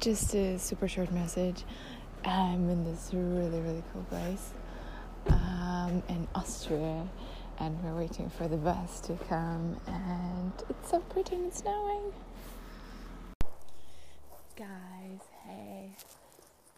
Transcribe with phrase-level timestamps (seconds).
[0.00, 1.62] just a super short message.
[2.24, 4.52] I'm in this really, really cool place
[5.28, 7.06] um, in Austria,
[7.58, 12.14] and we're waiting for the bus to come, and it's so pretty and it's snowing.
[14.56, 15.90] Guys, hey,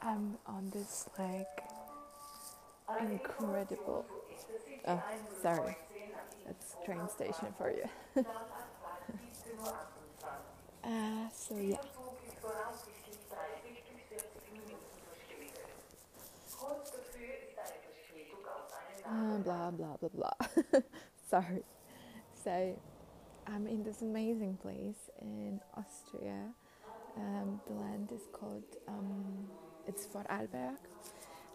[0.00, 1.62] I'm on this like
[3.00, 4.06] incredible.
[4.88, 5.02] Oh,
[5.42, 5.76] sorry,
[6.46, 7.84] that's train station for you.
[10.84, 11.76] uh, so yeah.
[19.42, 20.80] Blah blah blah blah.
[21.30, 21.62] Sorry.
[22.44, 22.76] So
[23.46, 26.50] I'm in this amazing place in Austria.
[27.16, 29.48] Um, the land is called um,
[29.86, 30.76] it's Vorarlberg,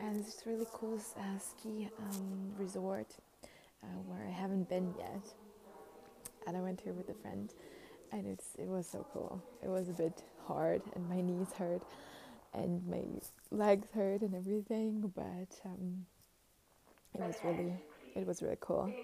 [0.00, 3.08] and it's really cool uh, ski um, resort
[3.82, 5.22] uh, where I haven't been yet.
[6.46, 7.52] And I went here with a friend,
[8.12, 9.42] and it's it was so cool.
[9.62, 11.82] It was a bit hard, and my knees hurt,
[12.54, 13.02] and my
[13.50, 15.12] legs hurt, and everything.
[15.14, 16.06] But um,
[17.18, 17.72] it was really
[18.14, 18.94] it was really cool.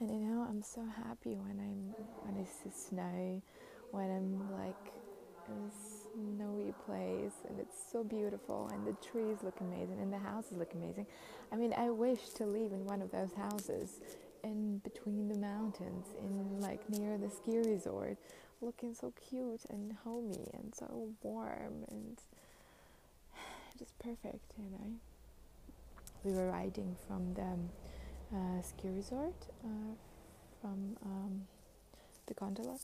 [0.00, 3.42] And you know, I'm so happy when I'm when I see snow,
[3.90, 4.92] when I'm like
[5.48, 5.72] in a
[6.12, 10.74] snowy place and it's so beautiful and the trees look amazing and the houses look
[10.74, 11.06] amazing.
[11.50, 14.00] I mean, I wish to live in one of those houses
[14.44, 18.18] in between the mountains in like near the ski resort,
[18.60, 22.20] looking so cute and homey and so warm and
[24.08, 24.90] perfect, you know.
[26.24, 29.94] We were riding from the uh, ski resort uh,
[30.60, 31.42] from um,
[32.26, 32.78] the gondola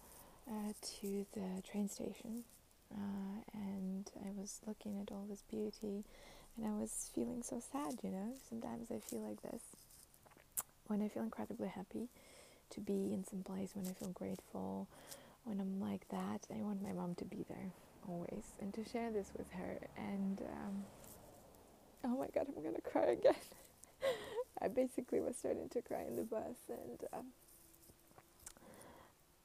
[0.49, 2.45] uh, to the train station
[2.95, 6.05] uh, and I was looking at all this beauty
[6.57, 8.33] and I was feeling so sad you know.
[8.49, 9.63] Sometimes I feel like this.
[10.87, 12.09] When I feel incredibly happy
[12.71, 14.89] to be in some place when I feel grateful
[15.45, 17.71] when I'm like that I want my mom to be there
[18.09, 20.85] always and to share this with her and um,
[22.05, 23.35] oh my god, I'm gonna cry again.
[24.63, 27.27] I basically was starting to cry in the bus, and um,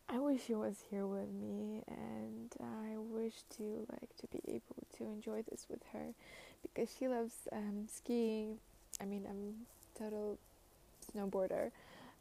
[0.10, 4.84] I wish he was here with me, and I wish to like to be able
[4.98, 6.14] to enjoy this with her,
[6.62, 8.58] because she loves um, skiing.
[9.02, 9.66] I mean, I'm
[9.98, 10.38] total
[11.16, 11.72] snowboarder.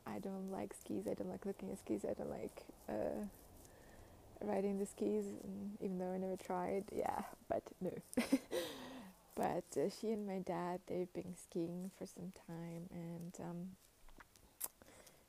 [0.07, 1.07] I don't like skis.
[1.07, 2.05] I don't like looking at skis.
[2.05, 3.27] I don't like uh,
[4.43, 5.25] riding the skis,
[5.83, 6.85] even though I never tried.
[6.95, 7.93] Yeah, but no.
[9.39, 13.69] But uh, she and my dad, they've been skiing for some time, and um,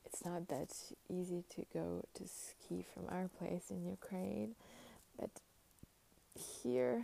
[0.03, 0.73] it's not that
[1.07, 4.55] easy to go to ski from our place in Ukraine.
[5.19, 5.29] But
[6.33, 7.03] here,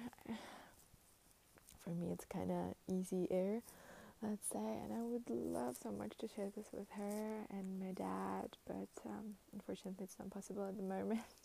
[1.84, 3.62] for me, it's kind of easy air,
[4.24, 4.58] let's say.
[4.84, 8.90] And I would love so much to share this with her and my dad, but
[9.06, 11.20] um, unfortunately, it's not possible at the moment.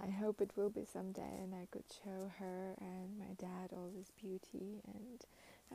[0.00, 3.90] I hope it will be someday and I could show her and my dad all
[3.96, 5.20] this beauty and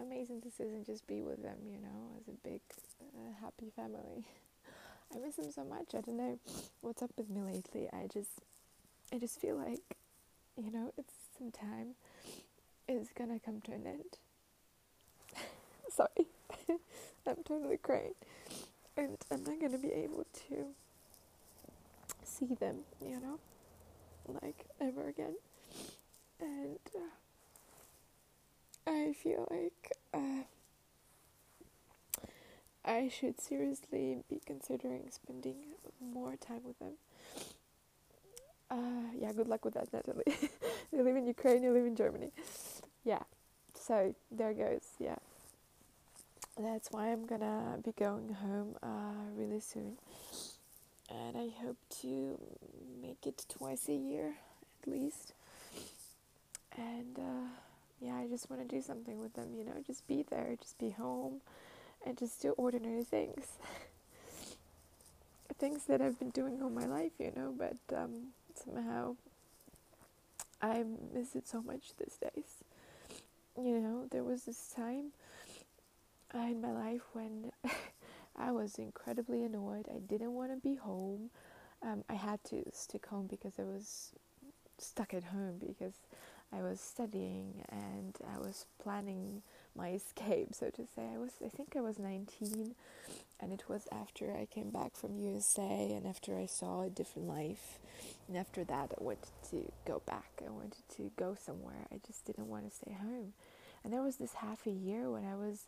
[0.01, 2.61] amazing this is and just be with them, you know, as a big
[3.01, 4.25] uh, happy family.
[5.15, 5.95] I miss them so much.
[5.95, 6.39] I don't know
[6.81, 7.87] what's up with me lately.
[7.93, 8.41] I just
[9.13, 9.95] I just feel like,
[10.57, 11.95] you know, it's some time
[12.87, 14.17] is gonna come to an end.
[15.89, 16.27] Sorry.
[17.27, 18.15] I'm totally crying.
[18.97, 20.65] And I'm not gonna be able to
[22.23, 23.39] see them, you know
[24.41, 25.35] like ever again.
[26.39, 30.43] And uh, I feel like uh,
[32.85, 35.55] I should seriously be considering spending
[36.01, 36.93] more time with them.
[38.69, 40.23] Uh, yeah, good luck with that, Natalie.
[40.91, 42.31] you live in Ukraine, you live in Germany.
[43.03, 43.23] Yeah,
[43.73, 44.83] so there goes.
[44.99, 45.15] Yeah,
[46.59, 49.97] that's why I'm gonna be going home uh, really soon
[51.09, 52.39] and I hope to
[53.01, 54.35] make it twice a year
[54.81, 55.33] at least.
[56.75, 57.47] And uh,
[58.01, 60.77] yeah, I just want to do something with them, you know, just be there, just
[60.77, 61.41] be home,
[62.05, 63.47] and just do ordinary things.
[65.59, 69.15] things that I've been doing all my life, you know, but um, somehow
[70.61, 70.83] I
[71.13, 72.63] miss it so much these days.
[73.57, 75.11] You know, there was this time
[76.33, 77.51] in my life when
[78.37, 79.87] I was incredibly annoyed.
[79.89, 81.29] I didn't want to be home.
[81.81, 84.11] Um, I had to stick home because I was
[84.77, 85.93] stuck at home because
[86.53, 89.41] I was studying and I was planning
[89.75, 91.09] my escape, so to say.
[91.13, 92.73] I was, I think I was 19,
[93.39, 97.27] and it was after I came back from USA and after I saw a different
[97.27, 97.79] life.
[98.27, 100.41] And after that, I wanted to go back.
[100.45, 101.87] I wanted to go somewhere.
[101.91, 103.33] I just didn't want to stay home.
[103.83, 105.65] And there was this half a year when I was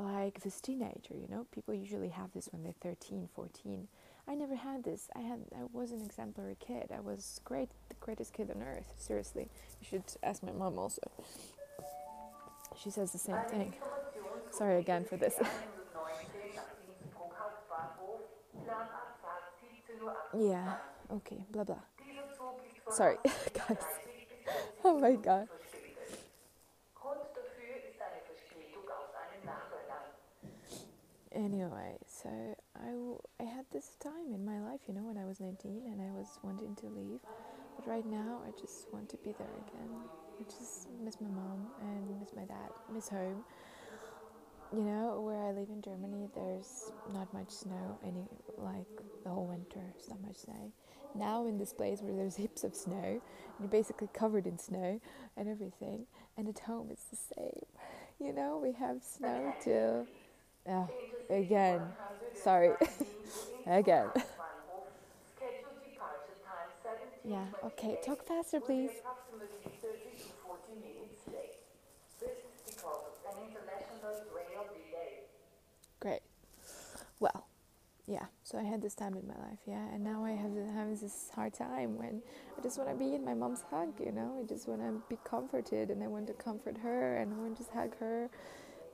[0.00, 3.88] like this teenager, you know, people usually have this when they're 13, 14.
[4.28, 5.08] I never had this.
[5.16, 6.90] I had I was an exemplary kid.
[6.96, 8.94] I was great, the greatest kid on earth.
[8.96, 9.48] Seriously,
[9.80, 11.02] you should ask my mom also.
[12.82, 13.74] She says the same thing.
[14.52, 15.34] Sorry again for this.
[20.38, 20.74] yeah.
[21.12, 21.44] Okay.
[21.50, 21.76] Blah blah.
[22.90, 23.16] Sorry,
[23.54, 23.82] guys.
[24.84, 25.48] Oh my god.
[31.32, 32.28] Anyway, so
[32.76, 36.00] I, I had this time in my life, you know, when I was 19 and
[36.02, 37.20] I was wanting to leave.
[37.76, 39.90] But right now, I just want to be there again.
[40.40, 43.44] I just miss my mom and miss my dad, miss home.
[44.72, 48.86] You know, where I live in Germany, there's not much snow, any like
[49.22, 50.72] the whole winter, there's not much snow.
[51.14, 53.20] Now, in this place where there's heaps of snow, and
[53.60, 55.00] you're basically covered in snow
[55.36, 56.06] and everything,
[56.36, 57.66] and at home it's the same.
[58.18, 60.06] You know, we have snow till.
[60.66, 60.88] Oh,
[61.28, 61.94] again.
[62.34, 62.76] Sorry.
[63.66, 64.12] again.
[67.24, 69.02] yeah, okay, talk faster, please.
[76.00, 76.22] Great.
[77.20, 77.46] Well,
[78.06, 80.96] yeah, so I had this time in my life, yeah, and now I have having
[80.96, 82.22] this hard time when
[82.58, 85.02] I just want to be in my mom's hug, you know, I just want to
[85.08, 88.30] be comforted and I want to comfort her and I want to just hug her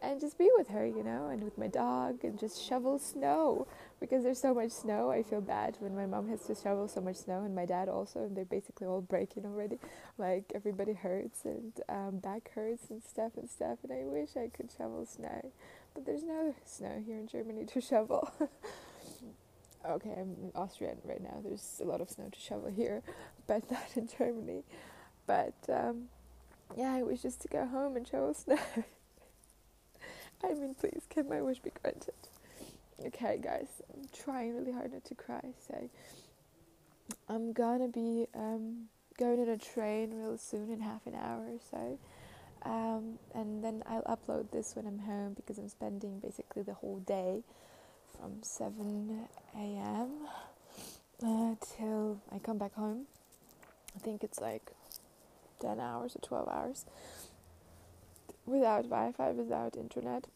[0.03, 3.67] and just be with her, you know, and with my dog and just shovel snow
[4.01, 5.11] because there's so much snow.
[5.11, 7.89] I feel bad when my mom has to shovel so much snow and my dad
[7.89, 9.79] also, and they're basically all breaking already.
[10.19, 14.49] Like everybody hurts and um, back hurts and stuff and stuff, and I wish I
[14.49, 15.53] could shovel snow,
[15.95, 18.31] but there's no snow here in Germany to shovel.
[19.89, 21.41] okay, I'm in Austria right now.
[21.43, 23.03] There's a lot of snow to shovel here,
[23.47, 24.65] but not in Germany.
[25.27, 26.05] But um,
[26.77, 28.59] yeah, I wish just to go home and shovel snow.
[30.45, 32.15] I mean, please, can my wish be granted?
[33.05, 35.91] Okay, guys, I'm trying really hard not to cry, so
[37.29, 38.89] I'm gonna be um,
[39.19, 41.99] going on a train real soon in half an hour or so.
[42.63, 46.99] Um, and then I'll upload this when I'm home because I'm spending basically the whole
[47.01, 47.43] day
[48.19, 50.11] from 7 a.m.
[51.25, 53.07] Uh, till I come back home.
[53.95, 54.73] I think it's like
[55.61, 56.85] 10 hours or 12 hours
[58.47, 60.27] without Wi-Fi, without internet.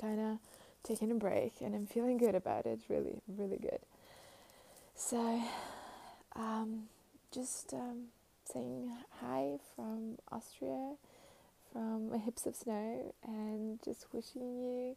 [0.00, 0.38] Kind of
[0.82, 2.80] taking a break, and I'm feeling good about it.
[2.88, 3.80] Really, really good.
[4.94, 5.42] So,
[6.34, 6.84] um,
[7.32, 8.06] just um,
[8.50, 8.90] saying
[9.20, 10.94] hi from Austria,
[11.72, 14.96] from Hips of Snow, and just wishing you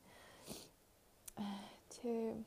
[2.02, 2.46] to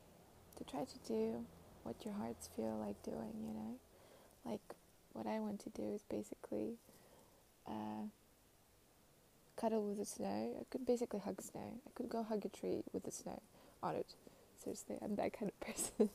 [0.57, 1.45] to try to do
[1.83, 3.35] what your hearts feel like doing.
[3.47, 3.75] You know,
[4.45, 4.63] like
[5.13, 6.75] what I want to do is basically.
[7.67, 8.09] Uh,
[9.57, 10.55] cuddle with the snow.
[10.61, 11.81] I could basically hug snow.
[11.87, 13.41] I could go hug a tree with the snow
[13.83, 14.15] on it.
[14.63, 16.11] Seriously, I'm that kind of person.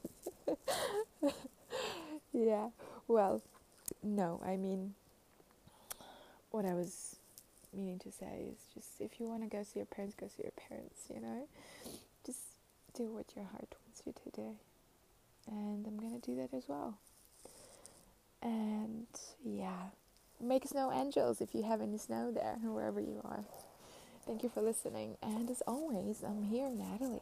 [2.34, 2.70] yeah,
[3.08, 3.42] well,
[4.04, 4.94] no, I mean,
[6.52, 7.16] what I was
[7.74, 10.44] meaning to say is just if you want to go see your parents, go see
[10.44, 11.48] your parents, you know?
[12.26, 12.40] Just
[12.94, 14.56] do what your heart wants you to do.
[15.48, 16.98] And I'm going to do that as well.
[18.42, 19.08] And
[19.44, 19.90] yeah,
[20.42, 23.44] make snow angels if you have any snow there, wherever you are.
[24.26, 25.18] Thank you for listening.
[25.24, 27.20] And as always, I'm here, Natalie.